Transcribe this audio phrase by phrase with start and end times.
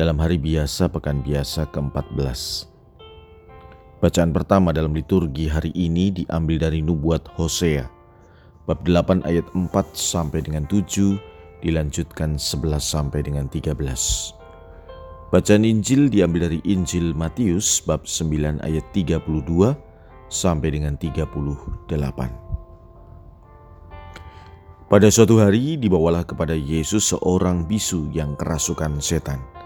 [0.00, 2.64] dalam hari biasa pekan biasa ke-14.
[4.00, 7.84] Bacaan pertama dalam liturgi hari ini diambil dari nubuat Hosea,
[8.64, 11.20] bab 8 ayat 4 sampai dengan 7,
[11.60, 13.76] dilanjutkan 11 sampai dengan 13.
[15.28, 19.20] Bacaan Injil diambil dari Injil Matius bab 9 ayat 32
[20.32, 21.92] sampai dengan 38.
[24.88, 29.60] Pada suatu hari dibawalah kepada Yesus seorang bisu yang kerasukan setan.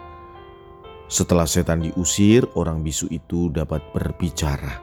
[1.04, 4.80] Setelah setan diusir, orang bisu itu dapat berbicara.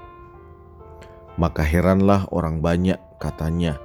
[1.42, 3.82] Maka heranlah orang banyak katanya,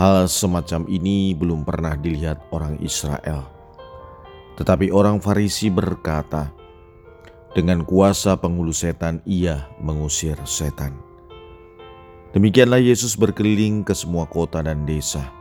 [0.00, 3.44] hal semacam ini belum pernah dilihat orang Israel.
[4.56, 6.52] Tetapi orang Farisi berkata,
[7.50, 10.94] dengan kuasa penghulu setan ia mengusir setan.
[12.30, 15.34] Demikianlah Yesus berkeliling ke semua kota dan desa.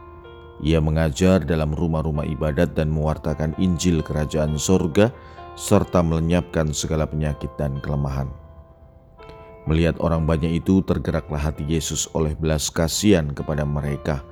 [0.60, 5.14] Ia mengajar dalam rumah-rumah ibadat dan mewartakan Injil kerajaan sorga
[5.60, 8.32] serta melenyapkan segala penyakit dan kelemahan.
[9.68, 14.24] Melihat orang banyak itu, tergeraklah hati Yesus oleh belas kasihan kepada mereka,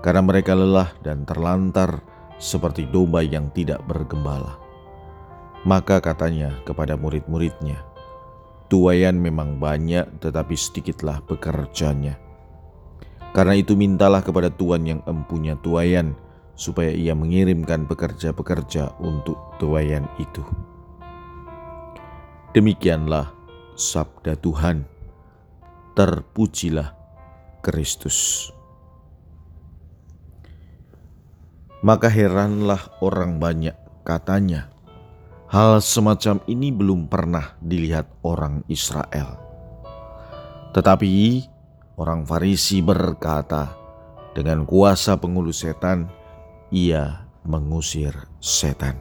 [0.00, 2.00] karena mereka lelah dan terlantar
[2.40, 4.56] seperti domba yang tidak bergembala.
[5.68, 7.92] Maka katanya kepada murid-muridnya,
[8.72, 12.16] Tuayan memang banyak, tetapi sedikitlah pekerjanya.
[13.36, 16.16] Karena itu mintalah kepada Tuhan yang empunya tuayan,
[16.54, 20.44] supaya ia mengirimkan pekerja-pekerja untuk tuayan itu.
[22.52, 23.32] Demikianlah
[23.74, 24.84] sabda Tuhan.
[25.92, 26.96] Terpujilah
[27.60, 28.48] Kristus.
[31.84, 33.76] Maka heranlah orang banyak
[34.06, 34.72] katanya,
[35.50, 39.36] hal semacam ini belum pernah dilihat orang Israel.
[40.72, 41.12] Tetapi
[42.00, 43.76] orang Farisi berkata,
[44.32, 46.08] dengan kuasa pengulu setan,
[46.72, 48.96] ia mengusir setan.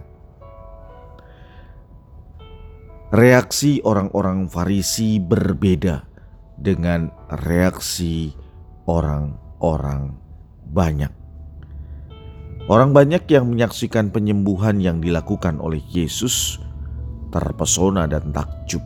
[3.11, 6.07] Reaksi orang-orang Farisi berbeda
[6.55, 7.11] dengan
[7.43, 8.31] reaksi
[8.87, 10.15] orang-orang
[10.71, 11.11] banyak.
[12.71, 16.61] Orang banyak yang menyaksikan penyembuhan yang dilakukan oleh Yesus
[17.35, 18.83] terpesona dan takjub.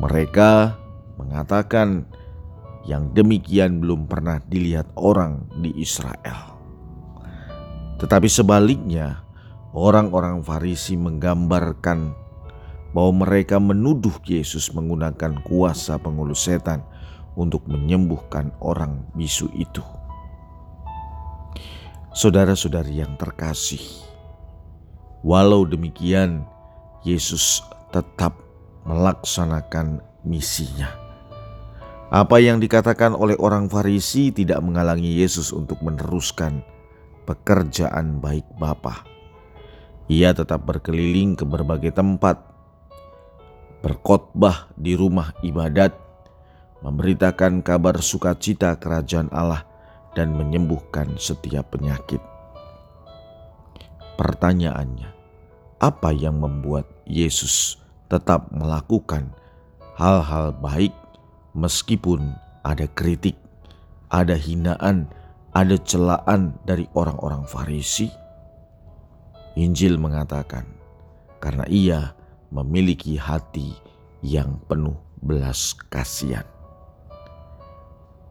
[0.00, 0.74] Mereka
[1.22, 2.08] mengatakan
[2.82, 6.51] yang demikian belum pernah dilihat orang di Israel.
[8.02, 9.22] Tetapi sebaliknya,
[9.70, 12.10] orang-orang Farisi menggambarkan
[12.90, 16.82] bahwa mereka menuduh Yesus menggunakan kuasa pengulu setan
[17.38, 19.80] untuk menyembuhkan orang bisu itu.
[22.12, 23.80] Saudara-saudari yang terkasih,
[25.22, 26.44] walau demikian,
[27.06, 27.62] Yesus
[27.94, 28.34] tetap
[28.82, 30.90] melaksanakan misinya.
[32.12, 36.60] Apa yang dikatakan oleh orang Farisi tidak menghalangi Yesus untuk meneruskan
[37.24, 39.06] pekerjaan baik Bapa.
[40.10, 42.42] Ia tetap berkeliling ke berbagai tempat,
[43.80, 45.94] berkhotbah di rumah ibadat,
[46.82, 49.64] memberitakan kabar sukacita kerajaan Allah
[50.12, 52.20] dan menyembuhkan setiap penyakit.
[54.18, 55.10] Pertanyaannya,
[55.80, 59.32] apa yang membuat Yesus tetap melakukan
[59.96, 60.92] hal-hal baik
[61.56, 63.34] meskipun ada kritik,
[64.12, 65.08] ada hinaan,
[65.52, 68.08] ada celaan dari orang-orang Farisi?
[69.52, 70.64] Injil mengatakan,
[71.44, 72.00] karena ia
[72.48, 73.76] memiliki hati
[74.24, 76.48] yang penuh belas kasihan.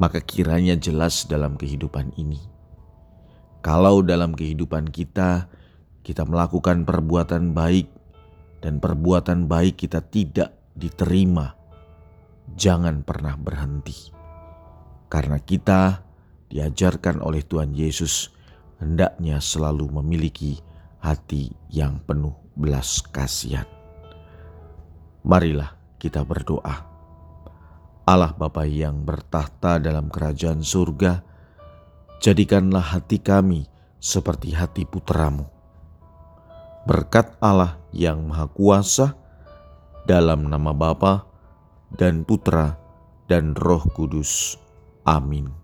[0.02, 2.42] Maka kiranya jelas dalam kehidupan ini.
[3.62, 5.46] Kalau dalam kehidupan kita,
[6.02, 7.86] kita melakukan perbuatan baik
[8.66, 11.53] dan perbuatan baik kita tidak diterima,
[12.58, 14.09] jangan pernah berhenti.
[15.06, 16.02] Karena kita
[16.52, 18.36] diajarkan oleh Tuhan Yesus,
[18.84, 20.59] hendaknya selalu memiliki
[21.00, 23.66] hati yang penuh belas kasihan.
[25.24, 26.92] Marilah kita berdoa.
[28.03, 31.24] Allah Bapa yang bertahta dalam kerajaan surga,
[32.20, 33.70] jadikanlah hati kami
[34.02, 35.48] seperti hati putramu.
[36.84, 39.14] Berkat Allah yang Maha Kuasa,
[40.09, 41.30] dalam nama Bapa
[41.94, 42.82] dan Putra
[43.30, 44.58] dan Roh Kudus.
[45.06, 45.60] Amin.